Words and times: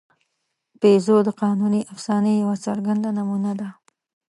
پيژو 0.79 1.17
د 1.27 1.29
قانوني 1.41 1.81
افسانې 1.93 2.33
یوه 2.41 2.55
څرګنده 2.65 3.09
نمونه 3.17 3.51
ده. 3.59 3.69